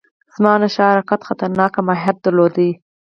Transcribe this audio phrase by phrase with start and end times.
[0.35, 2.55] زمانشاه حرکت خطرناک ماهیت درلود.